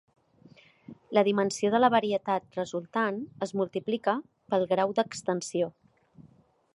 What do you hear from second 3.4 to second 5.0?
es multiplica pel grau